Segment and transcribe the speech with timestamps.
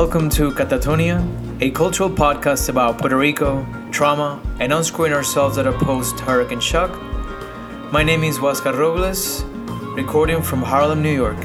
[0.00, 1.18] Welcome to Catatonia,
[1.60, 6.92] a cultural podcast about Puerto Rico, trauma, and unscrewing ourselves at a post hurricane shock.
[7.92, 9.42] My name is Huascar Robles,
[9.96, 11.36] recording from Harlem, New York.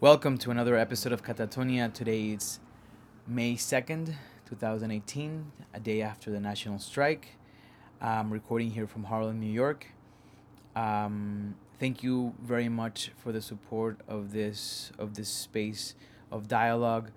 [0.00, 1.92] Welcome to another episode of Catatonia.
[1.92, 2.58] Today is
[3.26, 4.14] May 2nd,
[4.46, 7.28] 2018, a day after the national strike.
[8.00, 9.86] I'm recording here from Harlem, New York.
[10.76, 15.94] Um, thank you very much for the support of this of this space
[16.30, 17.10] of dialogue.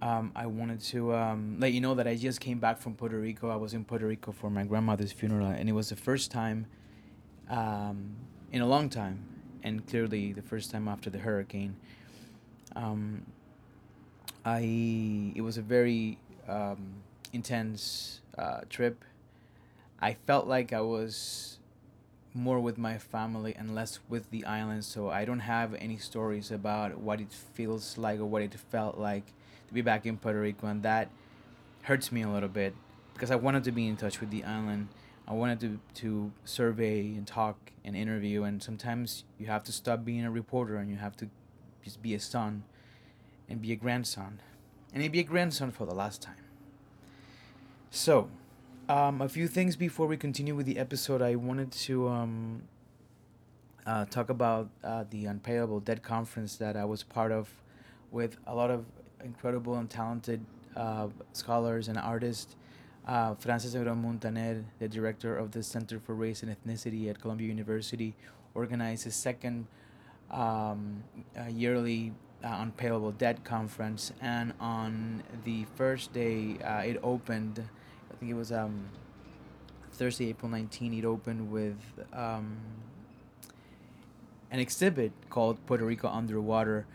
[0.00, 3.18] Um, I wanted to um, let you know that I just came back from Puerto
[3.18, 3.48] Rico.
[3.50, 6.66] I was in Puerto Rico for my grandmother's funeral, and it was the first time
[7.50, 8.14] um,
[8.52, 9.24] in a long time,
[9.64, 11.76] and clearly the first time after the hurricane.
[12.76, 13.26] Um,
[14.44, 17.02] I it was a very um,
[17.32, 19.04] intense uh, trip.
[20.00, 21.58] I felt like I was
[22.34, 26.50] more with my family and less with the island, so I don't have any stories
[26.50, 29.32] about what it feels like or what it felt like
[29.68, 31.08] to be back in Puerto Rico, and that
[31.82, 32.74] hurts me a little bit
[33.14, 34.88] because I wanted to be in touch with the island.
[35.26, 40.04] I wanted to, to survey and talk and interview, and sometimes you have to stop
[40.04, 41.28] being a reporter and you have to
[41.82, 42.64] just be a son
[43.48, 44.40] and be a grandson
[45.02, 46.34] and be a grandson for the last time.
[47.90, 48.28] So,
[48.88, 51.20] um, a few things before we continue with the episode.
[51.20, 52.62] I wanted to um,
[53.86, 57.50] uh, talk about uh, the Unpayable Debt Conference that I was part of
[58.10, 58.84] with a lot of
[59.22, 60.40] incredible and talented
[60.76, 62.56] uh, scholars and artists.
[63.06, 67.48] Uh, Frances Abreu Muntaner, the director of the Center for Race and Ethnicity at Columbia
[67.48, 68.14] University,
[68.54, 69.66] organized his second
[70.30, 71.04] um,
[71.50, 72.12] yearly
[72.46, 74.12] uh, Unpayable Debt Conference.
[74.20, 77.68] And on the first day, uh, it opened
[78.16, 78.88] I think it was um,
[79.92, 80.94] Thursday, April 19.
[80.94, 81.76] It opened with
[82.14, 82.56] um,
[84.50, 86.86] an exhibit called Puerto Rico Underwater,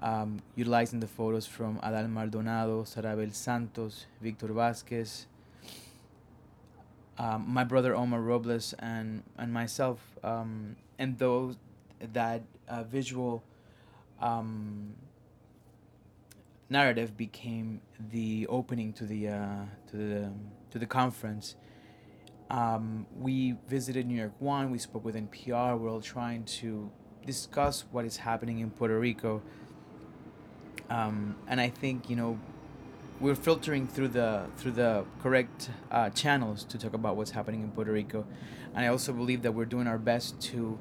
[0.00, 5.26] um, utilizing the photos from Adal Maldonado, Sarabel Santos, Victor Vasquez,
[7.18, 11.56] um, my brother Omar Robles, and and myself, um, and those
[12.12, 13.42] that uh, visual
[14.20, 14.94] um,
[16.68, 20.32] narrative became the opening to the uh, to the
[20.70, 21.56] to the conference.
[22.48, 24.70] Um, we visited New York One.
[24.70, 25.78] We spoke with NPR.
[25.78, 26.90] We're all trying to
[27.24, 29.42] discuss what is happening in Puerto Rico.
[30.88, 32.38] Um, and I think you know
[33.20, 37.70] we're filtering through the through the correct uh, channels to talk about what's happening in
[37.70, 38.24] Puerto Rico.
[38.74, 40.78] And I also believe that we're doing our best to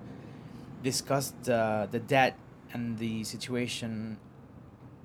[0.83, 2.37] discuss the the debt
[2.73, 4.17] and the situation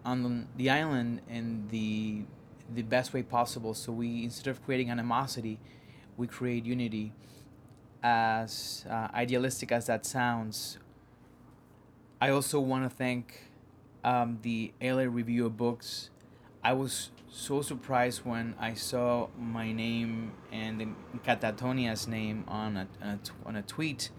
[0.04, 2.22] on the island in the
[2.72, 3.74] the best way possible.
[3.74, 5.58] So we instead of creating animosity,
[6.16, 7.12] we create unity.
[8.02, 10.78] As uh, idealistic as that sounds,
[12.18, 13.50] I also want to thank
[14.04, 16.08] um, the LA Review of Books.
[16.62, 20.94] I was so surprised when I saw my name and
[21.24, 24.10] Catatonia's name on a, on a, on a tweet.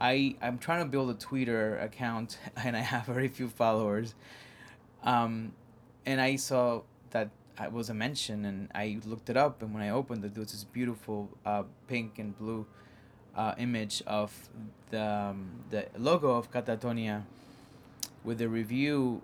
[0.00, 4.14] I, I'm trying to build a Twitter account and I have very few followers.
[5.02, 5.52] Um,
[6.06, 7.30] and I saw that
[7.62, 9.62] it was a mention, and I looked it up.
[9.62, 12.66] And when I opened it, there was this beautiful uh, pink and blue
[13.36, 14.32] uh, image of
[14.90, 17.22] the um, the logo of Catatonia
[18.22, 19.22] with the review,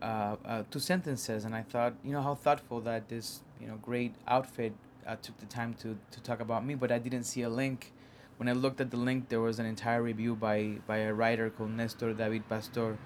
[0.00, 3.76] uh, uh, two sentences, and I thought, you know, how thoughtful that this you know
[3.76, 4.72] great outfit
[5.06, 7.92] uh, took the time to to talk about me, but I didn't see a link.
[8.36, 11.50] When I looked at the link, there was an entire review by by a writer
[11.50, 12.98] called Nestor David Pastor.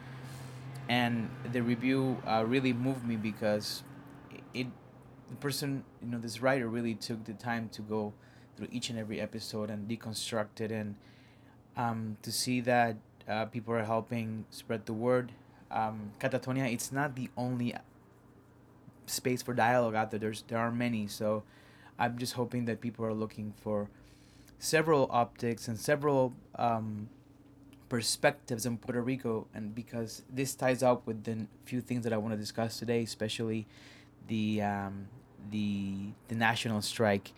[0.88, 3.84] And the review uh, really moved me because
[4.52, 4.66] it,
[5.28, 8.12] the person you know this writer really took the time to go
[8.56, 10.96] through each and every episode and deconstruct it and
[11.76, 12.96] um, to see that
[13.28, 15.30] uh, people are helping spread the word.
[15.70, 17.74] Um, catatonia it's not the only
[19.06, 20.18] space for dialogue out there.
[20.18, 21.06] There's there are many.
[21.06, 21.44] So
[22.00, 23.88] i'm just hoping that people are looking for
[24.60, 27.08] several optics and several um,
[27.88, 32.18] perspectives in Puerto Rico, and because this ties up with the few things that I
[32.18, 33.66] want to discuss today, especially
[34.28, 35.08] the um,
[35.50, 37.32] the the national strike.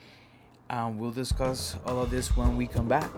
[0.68, 3.10] Um, we'll discuss all of this when we come back.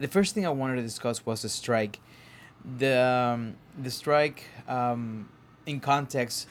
[0.00, 2.00] The first thing I wanted to discuss was the strike.
[2.78, 5.28] The um, the strike, um,
[5.66, 6.48] in context,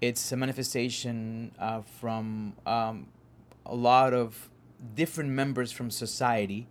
[0.00, 3.06] It's a manifestation uh, from um,
[3.64, 4.50] a lot of
[4.94, 6.66] different members from society,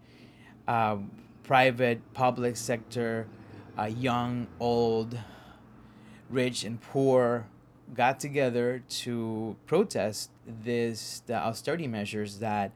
[0.67, 0.97] uh,
[1.43, 3.27] private, public sector,
[3.77, 5.17] uh, young, old,
[6.29, 7.47] rich, and poor,
[7.93, 12.71] got together to protest this the austerity measures that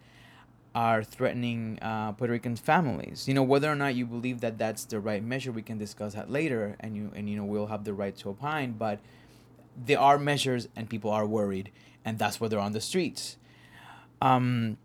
[0.77, 3.27] are threatening uh, Puerto Rican families.
[3.27, 6.13] You know whether or not you believe that that's the right measure, we can discuss
[6.13, 8.73] that later, and you and you know we'll have the right to opine.
[8.73, 8.99] But
[9.75, 11.71] there are measures, and people are worried,
[12.05, 13.37] and that's why they're on the streets.
[14.21, 14.77] Um,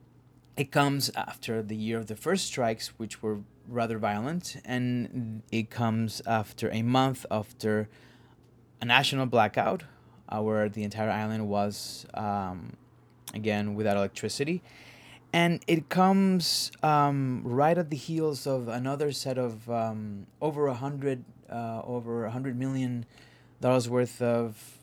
[0.56, 5.69] it comes after the year of the first strikes, which were rather violent, and it
[5.69, 7.91] comes after a month after
[8.81, 9.83] a national blackout,
[10.31, 12.79] uh, where the entire island was um,
[13.35, 14.62] again without electricity.
[15.32, 20.75] And it comes um, right at the heels of another set of um, over a
[20.75, 23.06] hundred, uh, over a hundred million
[23.61, 24.79] dollars worth of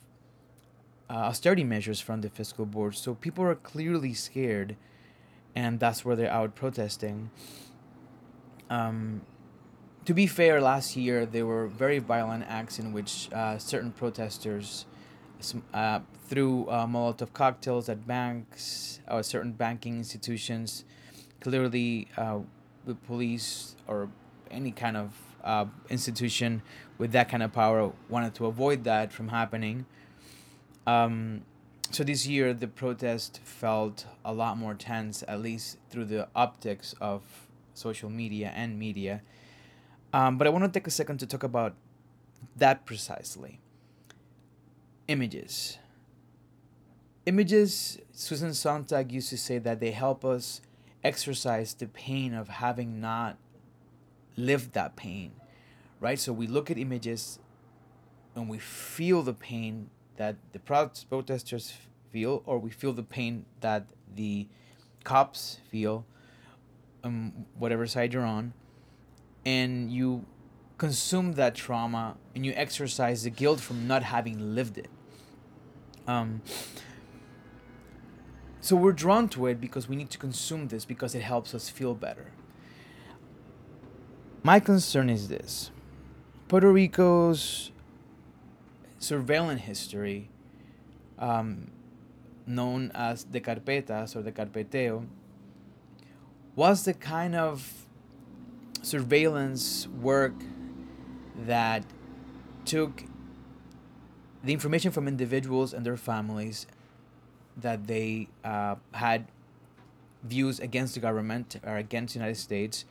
[1.09, 2.95] uh, austerity measures from the fiscal board.
[2.95, 4.75] So people are clearly scared,
[5.55, 7.29] and that's where they're out protesting.
[8.71, 9.21] Um,
[10.05, 14.85] to be fair, last year there were very violent acts in which uh, certain protesters
[15.73, 20.85] uh, threw uh, Molotov cocktails at banks or certain banking institutions.
[21.41, 22.39] Clearly, uh,
[22.85, 24.09] the police or
[24.51, 25.13] any kind of
[25.43, 26.61] uh, institution
[26.97, 29.85] with that kind of power wanted to avoid that from happening.
[30.85, 31.43] Um,
[31.91, 36.93] so this year, the protest felt a lot more tense, at least through the optics
[37.01, 37.21] of
[37.73, 39.21] social media and media.
[40.13, 41.73] Um, but I want to take a second to talk about
[42.57, 43.59] that precisely.
[45.09, 45.79] Images.
[47.25, 50.61] Images, Susan Sontag used to say that they help us
[51.03, 53.35] exercise the pain of having not
[54.37, 55.31] lived that pain,
[55.99, 56.19] right?
[56.19, 57.39] So we look at images
[58.35, 61.73] and we feel the pain that the protesters
[62.11, 64.47] feel, or we feel the pain that the
[65.03, 66.05] cops feel,
[67.03, 68.53] um, whatever side you're on,
[69.43, 70.27] and you
[70.77, 74.87] consume that trauma and you exercise the guilt from not having lived it.
[76.09, 76.41] Um,
[78.61, 81.69] so we're drawn to it because we need to consume this because it helps us
[81.69, 82.31] feel better.
[84.41, 85.69] My concern is this
[86.47, 87.69] Puerto Rico's
[88.97, 90.29] surveillance history,
[91.19, 91.69] um,
[92.47, 95.05] known as the carpetas or the carpeteo,
[96.55, 97.85] was the kind of
[98.81, 100.33] surveillance work
[101.35, 101.83] that
[102.65, 103.03] took
[104.43, 106.65] the information from individuals and their families
[107.57, 109.27] that they uh, had
[110.23, 112.85] views against the government or against the United States,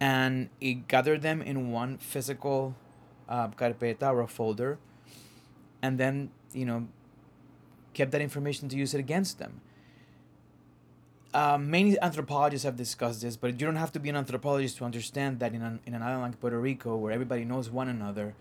[0.00, 2.74] and it gathered them in one physical
[3.28, 4.78] uh, carpeta or a folder,
[5.82, 6.88] and then you know
[7.94, 9.60] kept that information to use it against them.
[11.34, 14.84] Uh, many anthropologists have discussed this, but you don't have to be an anthropologist to
[14.84, 18.34] understand that in an, in an island like Puerto Rico, where everybody knows one another,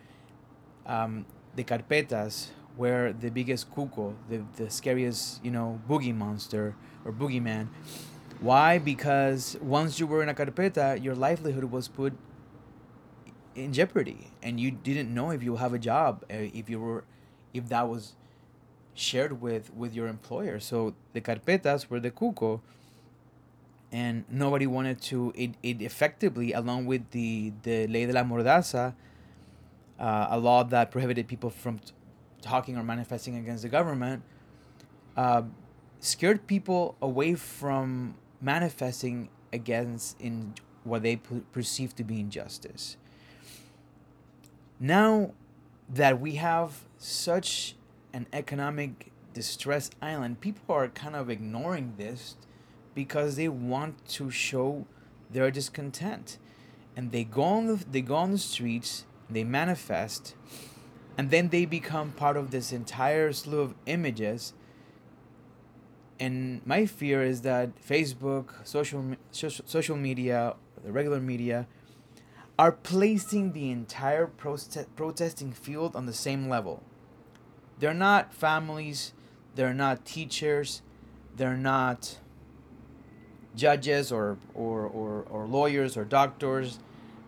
[0.86, 1.26] um,
[1.58, 7.68] the carpetas were the biggest cuco, the, the scariest, you know, boogie monster or boogeyman.
[8.40, 8.78] Why?
[8.78, 12.14] Because once you were in a carpeta, your livelihood was put
[13.56, 17.04] in jeopardy, and you didn't know if you have a job, uh, if you were,
[17.56, 18.14] if that was
[18.94, 20.60] shared with with your employer.
[20.60, 22.62] So the carpetas were the cuco,
[23.92, 25.34] and nobody wanted to.
[25.36, 28.94] It, it effectively, along with the the ley de la mordaza,
[30.00, 31.92] uh, a law that prohibited people from t-
[32.42, 34.24] talking or manifesting against the government,
[35.16, 35.44] uh,
[36.00, 42.98] scared people away from manifesting against in what they p- perceive to be injustice.
[44.80, 45.32] Now
[45.90, 47.76] that we have such
[48.14, 52.36] an economic distress island, people are kind of ignoring this
[52.94, 54.86] because they want to show
[55.30, 56.38] their discontent.
[56.96, 60.36] And they go on the, they go on the streets, they manifest,
[61.18, 64.54] and then they become part of this entire slew of images.
[66.20, 71.68] And my fear is that Facebook, social social media, the regular media,
[72.58, 76.82] are placing the entire prote- protesting field on the same level.
[77.80, 79.14] They're not families,
[79.56, 80.82] they're not teachers,
[81.36, 82.18] they're not
[83.56, 86.80] judges or, or, or, or lawyers or doctors.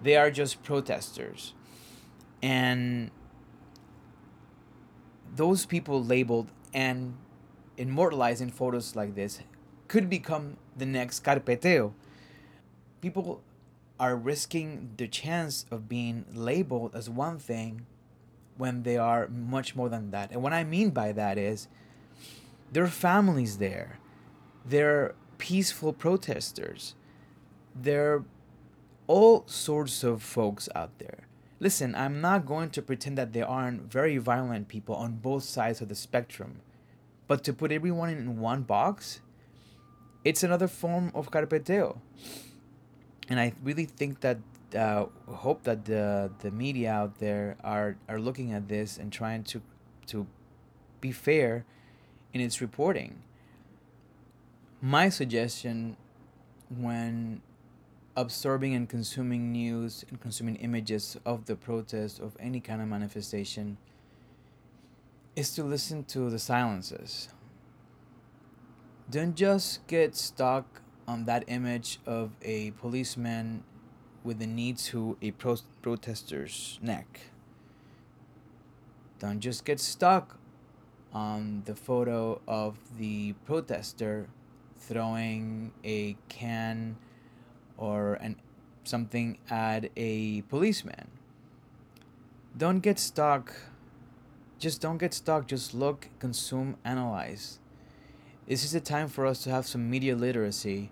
[0.02, 1.54] They are just protesters.
[2.42, 3.12] And
[5.36, 7.16] those people labeled and
[7.78, 9.40] immortalized in photos like this
[9.88, 11.94] could become the next carpeteo.
[13.02, 13.42] People
[14.00, 17.86] are risking the chance of being labeled as one thing
[18.58, 20.32] when they are much more than that.
[20.32, 21.68] And what I mean by that is
[22.72, 24.00] there are families there.
[24.66, 26.96] They're peaceful protesters.
[27.74, 28.26] There are
[29.08, 31.29] all sorts of folks out there.
[31.60, 35.82] Listen, I'm not going to pretend that there aren't very violent people on both sides
[35.82, 36.62] of the spectrum.
[37.28, 39.20] But to put everyone in one box,
[40.24, 42.00] it's another form of carpeteo.
[43.28, 44.38] And I really think that
[44.76, 49.44] uh, hope that the the media out there are are looking at this and trying
[49.44, 49.62] to
[50.08, 50.28] to
[51.02, 51.66] be fair
[52.34, 53.22] in its reporting.
[54.82, 55.98] My suggestion
[56.70, 57.42] when
[58.16, 63.78] absorbing and consuming news and consuming images of the protest of any kind of manifestation
[65.36, 67.30] is to listen to the silences.
[69.10, 73.64] Don't just get stuck on that image of a policeman
[74.24, 77.32] with the knee to a pro- protester's neck.
[79.18, 80.38] Don't just get stuck
[81.14, 84.28] on the photo of the protester
[84.78, 86.96] throwing a can
[87.80, 88.36] or an
[88.84, 91.08] something at a policeman.
[92.58, 93.54] Don't get stuck.
[94.60, 95.48] Just don't get stuck.
[95.48, 97.60] Just look, consume, analyze.
[98.48, 100.92] This is a time for us to have some media literacy,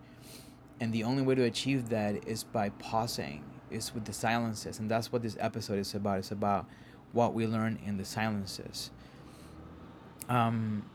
[0.79, 4.89] and the only way to achieve that is by pausing, is with the silences, and
[4.89, 6.20] that's what this episode is about.
[6.20, 6.67] It's about
[7.12, 8.91] what we learn in the silences.
[10.29, 10.86] Um,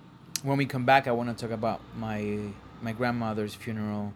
[0.43, 2.39] when we come back, I want to talk about my
[2.81, 4.15] my grandmother's funeral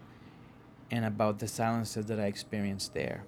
[0.91, 3.23] and about the silences that I experienced there.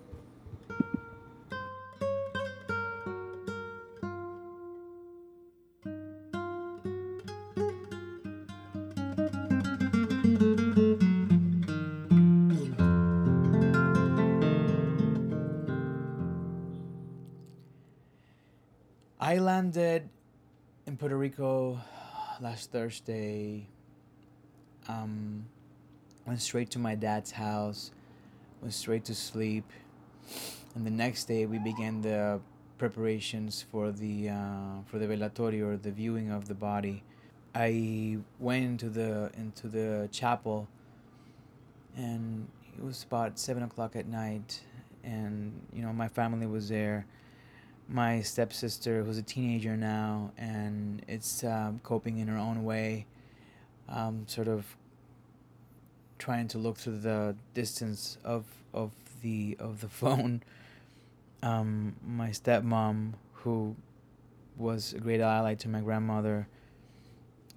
[19.21, 20.09] I landed
[20.87, 21.79] in Puerto Rico
[22.41, 23.67] last Thursday.
[24.87, 25.45] Um,
[26.29, 27.89] went straight to my dad's house,
[28.61, 29.63] went straight to sleep,
[30.75, 32.39] and the next day we began the
[32.77, 37.01] preparations for the uh, for the velatorio or the viewing of the body.
[37.55, 40.67] I went into the into the chapel,
[41.97, 44.61] and it was about seven o'clock at night,
[45.03, 47.07] and you know my family was there.
[47.87, 53.07] My stepsister, who's a teenager now, and it's um, coping in her own way,
[53.87, 54.77] um, sort of
[56.19, 60.43] trying to look through the distance of of the of the phone.
[61.41, 63.75] Um, my stepmom, who
[64.57, 66.47] was a great ally to my grandmother.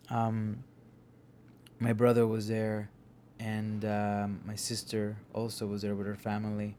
[0.09, 0.62] Um,
[1.81, 2.90] my brother was there,
[3.40, 6.76] and um, my sister also was there with her family.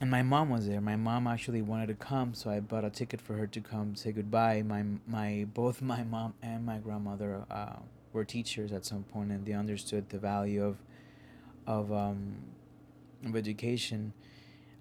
[0.00, 0.80] And my mom was there.
[0.80, 3.94] My mom actually wanted to come, so I bought a ticket for her to come
[3.94, 4.62] say goodbye.
[4.62, 7.76] My my both my mom and my grandmother uh,
[8.16, 10.78] were teachers at some point and they understood the value of
[11.66, 12.36] of um,
[13.24, 14.12] of education.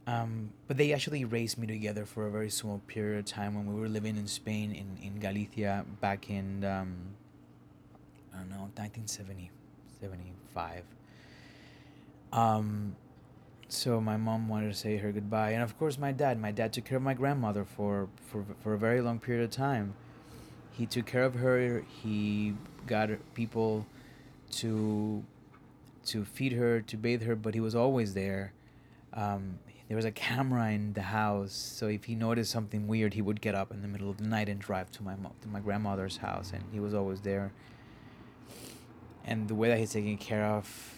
[0.08, 3.66] Um, but they actually raised me together for a very small period of time when
[3.74, 6.96] we were living in Spain in, in Galicia back in um,
[8.34, 9.52] I don't know 1970
[10.02, 10.84] 75.
[12.32, 12.96] Um,
[13.68, 16.40] so my mom wanted to say her goodbye, and of course my dad.
[16.40, 19.50] My dad took care of my grandmother for for for a very long period of
[19.50, 19.96] time.
[20.72, 21.84] He took care of her.
[22.04, 22.54] He
[22.88, 23.86] got people
[24.52, 25.24] to
[26.08, 28.54] to feed her, to bathe her, but he was always there.
[29.14, 33.22] Um, there was a camera in the house, so if he noticed something weird, he
[33.22, 35.48] would get up in the middle of the night and drive to my mo- to
[35.48, 37.52] my grandmother's house, and he was always there.
[39.26, 40.96] And the way that he's taking care of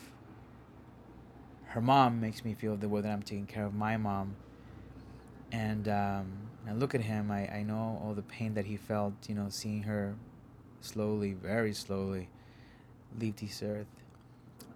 [1.67, 4.35] her mom makes me feel the way that I'm taking care of my mom.
[5.51, 6.27] And um,
[6.67, 9.47] I look at him, I, I know all the pain that he felt, you know,
[9.49, 10.15] seeing her
[10.87, 12.29] slowly, very slowly,
[13.19, 13.87] leave this earth.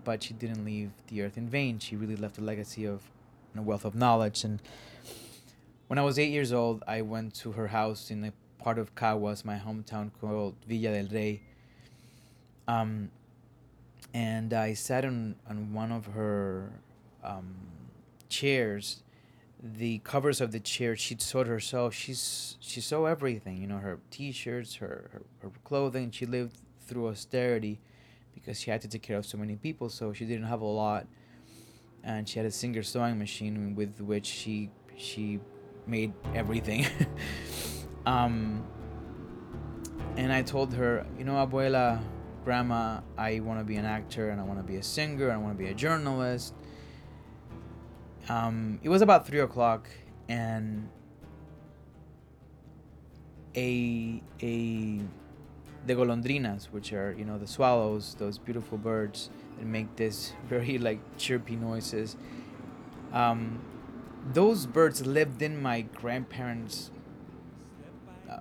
[0.03, 1.79] But she didn't leave the earth in vain.
[1.79, 3.01] She really left a legacy of
[3.53, 4.43] and a wealth of knowledge.
[4.43, 4.61] And
[5.87, 8.95] when I was eight years old, I went to her house in a part of
[8.95, 11.41] Caguas, my hometown called Villa del Rey.
[12.67, 13.11] Um,
[14.13, 16.71] and I sat on, on one of her
[17.23, 17.55] um,
[18.29, 19.03] chairs.
[19.63, 21.93] The covers of the chair she'd sewed herself.
[21.93, 26.11] She's she sewed everything, you know, her T-shirts, her, her her clothing.
[26.11, 27.79] She lived through austerity
[28.33, 30.65] because she had to take care of so many people, so she didn't have a
[30.65, 31.05] lot.
[32.03, 35.39] And she had a Singer sewing machine with which she she
[35.85, 36.87] made everything.
[38.05, 38.63] um,
[40.17, 42.01] and I told her, you know, abuela,
[42.43, 45.33] grandma, I want to be an actor and I want to be a singer and
[45.33, 46.53] I want to be a journalist.
[48.31, 49.89] Um, it was about three o'clock,
[50.29, 50.87] and
[53.57, 55.01] a a
[55.85, 60.77] the golondrinas, which are you know the swallows, those beautiful birds that make this very
[60.77, 62.15] like chirpy noises.
[63.11, 63.59] Um,
[64.33, 66.89] those birds lived in my grandparents'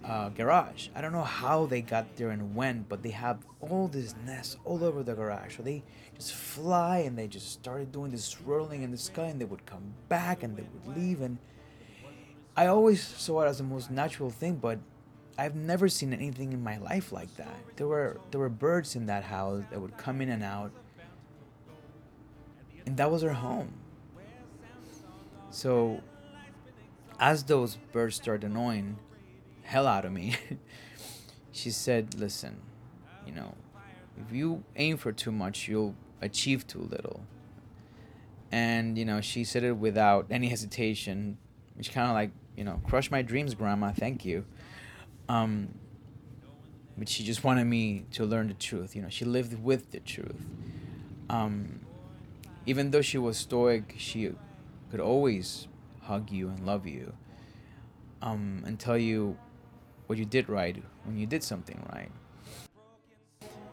[0.05, 0.89] uh, garage.
[0.95, 4.57] I don't know how they got there and when, but they have all these nests
[4.65, 5.57] all over the garage.
[5.57, 5.83] So they
[6.15, 9.67] just fly and they just started doing this swirling in the sky and they would
[9.67, 11.39] come back and they would leave and
[12.57, 14.79] I always saw it as the most natural thing, but
[15.39, 17.57] I've never seen anything in my life like that.
[17.77, 20.73] There were there were birds in that house that would come in and out.
[22.87, 23.73] And that was her home.
[25.51, 26.01] So
[27.19, 28.99] as those birds started annoying
[29.71, 30.35] hell out of me,
[31.53, 32.61] she said, "Listen,
[33.25, 33.55] you know,
[34.21, 37.21] if you aim for too much, you'll achieve too little."
[38.51, 41.39] And you know, she said it without any hesitation,
[41.77, 43.93] which kind of like, you know, crush my dreams, grandma.
[43.93, 44.45] Thank you.
[45.29, 45.69] Um,
[46.99, 48.97] but she just wanted me to learn the truth.
[48.97, 50.45] You know, she lived with the truth.
[51.31, 51.81] Um,
[52.67, 54.33] even though she was stoic, she
[54.91, 55.69] could always
[56.03, 57.13] hug you and love you
[58.21, 59.39] um, and tell you
[60.11, 62.11] what you did right when you did something right.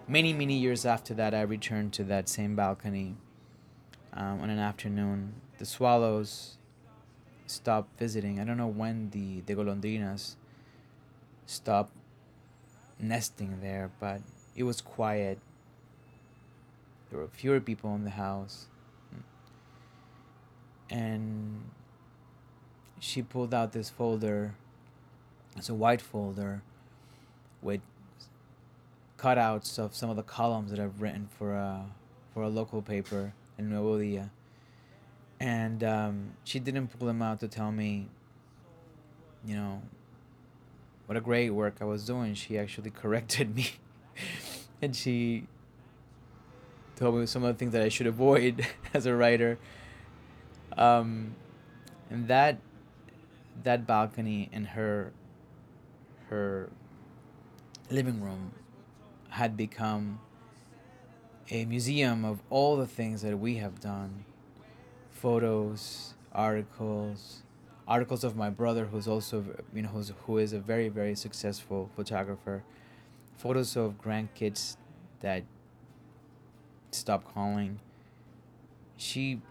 [0.08, 3.16] Many, many years after that, I returned to that same balcony
[4.14, 5.34] um, on an afternoon.
[5.58, 6.58] The swallows
[7.48, 8.40] stopped visiting.
[8.40, 10.36] I don't know when the, the golondrinas
[11.48, 11.94] stopped
[13.00, 14.22] nesting there, but
[14.56, 15.40] it was quiet.
[17.10, 18.68] There were fewer people in the house.
[20.88, 21.72] And
[23.00, 24.54] she pulled out this folder.
[25.58, 26.62] It's a white folder
[27.62, 27.82] with
[29.18, 31.86] cutouts of some of the columns that I've written for a
[32.34, 34.30] for a local paper in Nuevo Dia.
[35.40, 38.08] And um, she didn't pull them out to tell me,
[39.46, 39.82] you know,
[41.08, 42.36] what a great work I was doing.
[42.36, 43.72] She actually corrected me,
[44.82, 45.48] and she
[46.96, 49.58] told me some of the things that I should avoid as a writer.
[50.78, 51.36] Um,
[52.12, 52.60] and that
[53.64, 55.12] that balcony in her
[56.30, 56.70] her
[57.90, 58.52] living room
[59.30, 60.20] had become
[61.50, 64.26] a museum of all the things that we have done
[65.12, 67.44] photos articles
[67.88, 71.90] articles of my brother, who's also you know who's who is a very very successful
[71.96, 72.64] photographer,
[73.38, 74.76] photos of grandkids
[75.22, 75.44] that
[76.92, 77.80] stopped calling.
[78.98, 79.42] She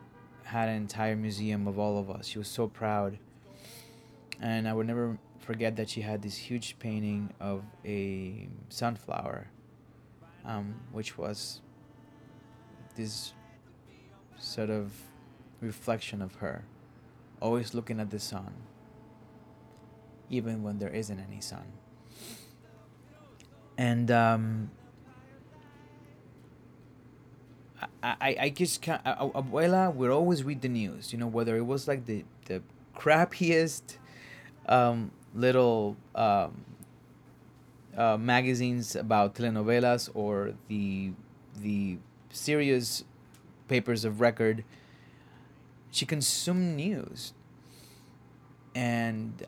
[0.45, 2.27] had an entire museum of all of us.
[2.27, 3.19] She was so proud,
[4.41, 9.49] and I would never forget that she had this huge painting of a sunflower,
[10.45, 11.61] um, which was
[12.97, 13.33] this
[14.39, 14.93] sort of
[15.61, 16.65] reflection of her
[17.41, 18.53] always looking at the sun,
[20.29, 21.67] even when there isn't any sun.
[23.79, 24.71] And um,
[28.03, 29.05] I, I, I just can't.
[29.05, 32.63] Abuela would always read the news, you know, whether it was like the, the
[32.97, 33.99] crappiest
[34.67, 36.65] um, little um,
[37.97, 41.13] uh, magazines about telenovelas or the
[41.61, 41.99] the
[42.31, 43.05] serious
[43.69, 44.65] papers of record
[45.97, 47.33] she consumed news.
[48.75, 49.47] And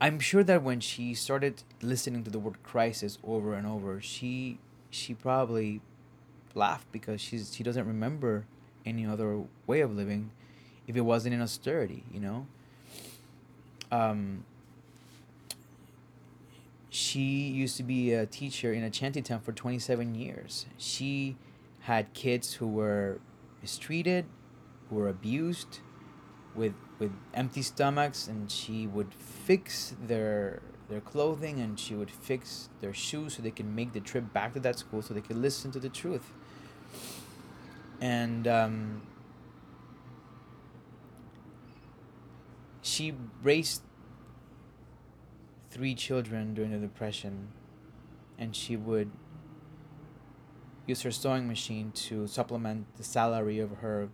[0.00, 4.58] I'm sure that when she started listening to the word crisis over and over, she
[4.90, 5.82] she probably
[6.54, 8.46] laughed because she's she doesn't remember
[8.86, 10.30] any other way of living
[10.86, 12.46] if it wasn't in austerity, you know.
[13.92, 14.44] Um,
[16.88, 20.66] she used to be a teacher in a shantytown for 27 years.
[20.78, 21.36] She
[21.80, 23.20] had kids who were
[23.60, 24.24] mistreated,
[24.88, 25.80] who were abused,
[26.54, 32.68] with with empty stomachs, and she would fix their their clothing and she would fix
[32.80, 35.38] their shoes so they could make the trip back to that school so they could
[35.38, 36.32] listen to the truth.
[38.00, 39.02] And um,
[42.92, 43.82] she raised
[45.70, 47.48] three children during the depression
[48.38, 49.10] and she would
[50.86, 54.10] use her sewing machine to supplement the salary of her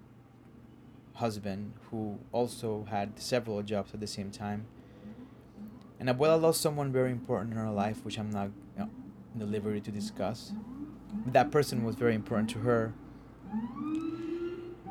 [1.14, 4.67] husband, who also had several jobs at the same time.
[5.99, 8.91] And Abuela lost someone very important in her life, which I'm not you know,
[9.35, 10.53] in the liberty to discuss.
[11.27, 12.93] That person was very important to her.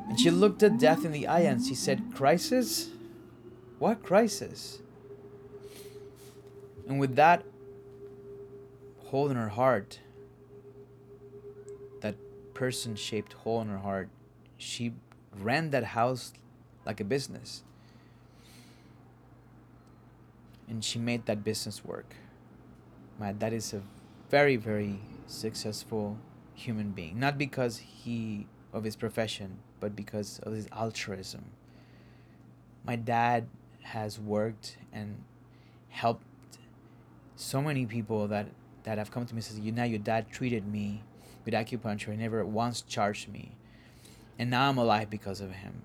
[0.08, 2.90] And she looked at death in the eye and she said, Crisis?
[3.78, 4.80] What crisis?
[6.88, 7.44] And with that
[9.06, 10.00] hole in her heart,
[12.00, 12.16] that
[12.54, 14.08] person shaped hole in her heart,
[14.56, 14.94] she
[15.38, 16.32] ran that house
[16.84, 17.62] like a business.
[20.68, 22.14] and she made that business work.
[23.18, 23.82] My dad is a
[24.30, 26.18] very, very successful
[26.54, 27.18] human being.
[27.18, 31.46] Not because he of his profession, but because of his altruism.
[32.84, 33.46] My dad
[33.92, 35.22] has worked and
[35.88, 36.24] helped
[37.36, 38.48] so many people that
[38.84, 41.02] that have come to me and says, "You know, your dad treated me
[41.44, 43.56] with acupuncture and never once charged me,
[44.38, 45.82] and now I'm alive because of him."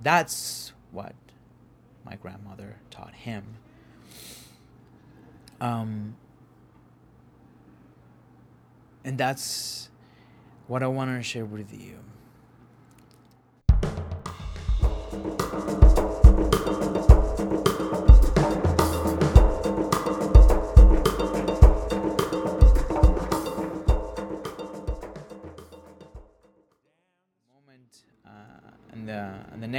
[0.00, 1.14] That's what
[2.04, 3.56] my grandmother taught him.
[5.60, 6.16] Um,
[9.04, 9.90] and that's
[10.66, 11.98] what I want to share with you.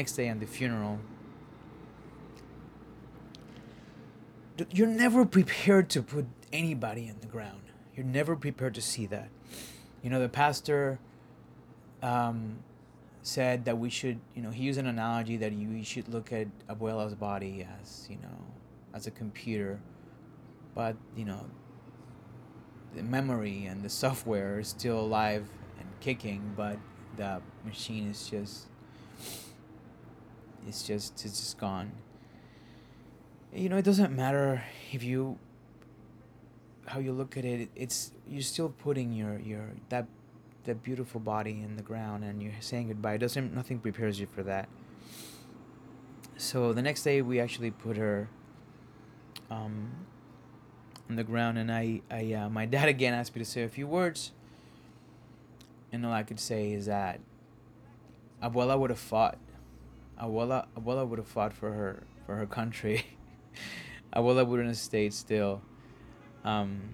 [0.01, 0.97] Next day on the funeral,
[4.71, 7.61] you're never prepared to put anybody in the ground.
[7.95, 9.29] You're never prepared to see that.
[10.01, 10.97] You know, the pastor
[12.01, 12.63] um,
[13.21, 16.47] said that we should, you know, he used an analogy that you should look at
[16.67, 18.39] Abuela's body as, you know,
[18.95, 19.79] as a computer,
[20.73, 21.45] but, you know,
[22.95, 25.47] the memory and the software is still alive
[25.79, 26.79] and kicking, but
[27.17, 28.65] the machine is just,
[30.67, 31.91] it's just, it's just gone.
[33.53, 35.37] You know, it doesn't matter if you
[36.87, 40.07] how you look at it, it's you're still putting your your that
[40.65, 43.13] that beautiful body in the ground and you're saying goodbye.
[43.13, 44.69] It doesn't nothing prepares you for that.
[46.37, 48.27] So the next day we actually put her
[49.49, 49.91] um,
[51.09, 53.69] on the ground, and I I uh, my dad again asked me to say a
[53.69, 54.31] few words,
[55.91, 57.19] and all I could say is that
[58.41, 59.37] Abuela would have fought.
[60.21, 63.05] Abuela Abuela would have fought for her for her country.
[64.15, 65.61] Abuela wouldn't have stayed still
[66.43, 66.93] um,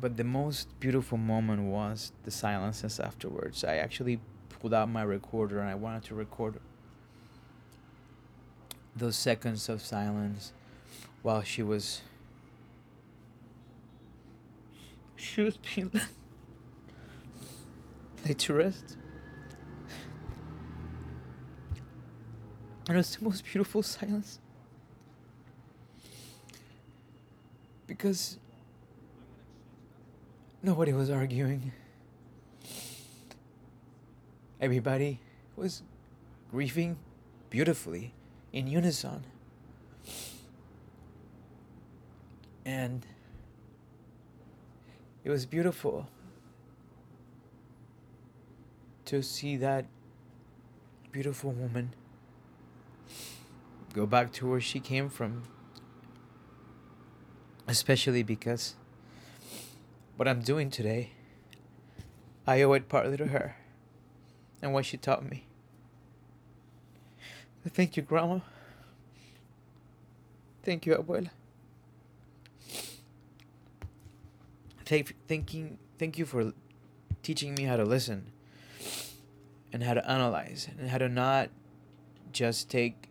[0.00, 3.64] but the most beautiful moment was the silences afterwards.
[3.64, 6.58] I actually pulled out my recorder and I wanted to record
[8.96, 10.52] those seconds of silence
[11.22, 12.02] while she was
[15.16, 15.90] she was being
[18.24, 18.96] laid to rest.
[22.79, 24.38] And it was the most beautiful silence.
[27.90, 28.38] because
[30.62, 31.72] nobody was arguing.
[34.60, 35.18] Everybody
[35.56, 35.82] was
[36.52, 36.98] grieving
[37.50, 38.14] beautifully
[38.52, 39.24] in unison.
[42.64, 43.04] And
[45.24, 46.06] it was beautiful
[49.06, 49.84] to see that
[51.10, 51.92] beautiful woman
[53.92, 55.42] go back to where she came from
[57.70, 58.74] especially because
[60.16, 61.12] what I'm doing today,
[62.46, 63.56] I owe it partly to her
[64.60, 65.46] and what she taught me.
[67.66, 68.40] Thank you, Grandma.
[70.62, 71.30] Thank you, Abuela.
[74.84, 76.52] Thank, thanking, thank you for
[77.22, 78.32] teaching me how to listen
[79.72, 81.50] and how to analyze and how to not
[82.32, 83.09] just take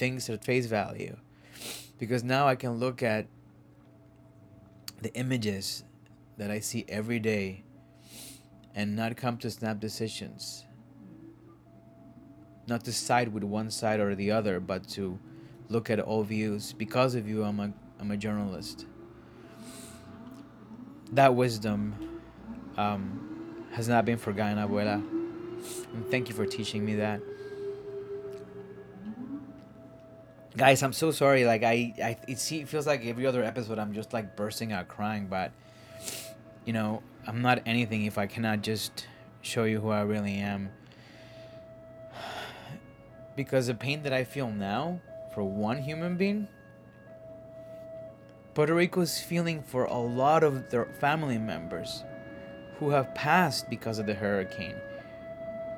[0.00, 1.14] things at face value.
[1.98, 3.26] Because now I can look at
[5.02, 5.84] the images
[6.38, 7.64] that I see every day
[8.74, 10.64] and not come to snap decisions.
[12.66, 15.18] Not to side with one side or the other, but to
[15.68, 16.72] look at all views.
[16.72, 18.86] Because of you, I'm a, I'm a journalist.
[21.12, 22.20] That wisdom
[22.78, 24.94] um, has not been forgotten, Abuela.
[25.92, 27.20] And thank you for teaching me that.
[30.56, 31.44] Guys i'm so sorry.
[31.44, 34.72] Like i, I it, see, it feels like every other episode i'm just like bursting
[34.72, 35.52] out crying but
[36.64, 39.06] you know i'm not anything if i cannot just
[39.42, 40.70] show you who i really am.
[43.36, 45.00] Because the pain that i feel now
[45.34, 46.48] for one human being
[48.54, 52.02] puerto rico's feeling for a lot of their family members
[52.78, 54.74] who have passed because of the hurricane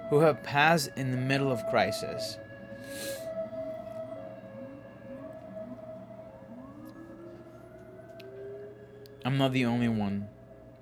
[0.08, 2.38] who have passed in the middle of crisis
[9.24, 10.28] I'm not the only one.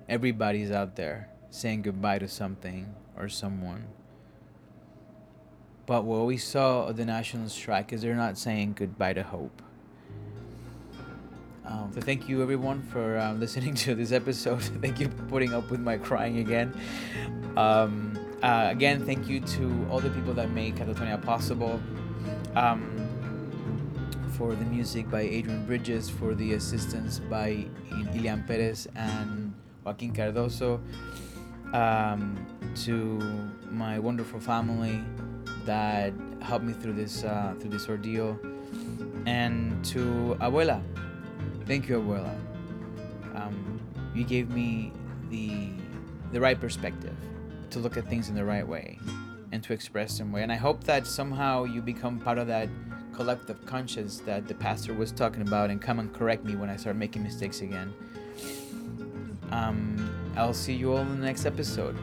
[0.09, 3.85] Everybody's out there saying goodbye to something or someone.
[5.85, 9.61] But what we saw of the national strike is they're not saying goodbye to hope.
[11.65, 14.61] Um, so thank you everyone for um, listening to this episode.
[14.81, 16.73] thank you for putting up with my crying again.
[17.55, 21.79] Um, uh, again, thank you to all the people that make Catatonia possible.
[22.55, 23.10] Um,
[24.41, 30.81] for the music by Adrian Bridges, for the assistance by Ilian Perez and Joaquin Cardoso,
[31.75, 33.19] um, to
[33.69, 35.03] my wonderful family
[35.65, 38.39] that helped me through this uh, through this ordeal,
[39.27, 40.81] and to Abuela.
[41.67, 42.33] Thank you, Abuela.
[43.35, 43.79] Um,
[44.15, 44.91] you gave me
[45.29, 45.69] the
[46.31, 47.15] the right perspective
[47.69, 48.97] to look at things in the right way
[49.51, 50.41] and to express them way.
[50.41, 52.69] And I hope that somehow you become part of that
[53.13, 56.75] collective conscience that the pastor was talking about and come and correct me when I
[56.75, 57.93] start making mistakes again.
[59.51, 61.97] Um, I'll see you all in the next episode.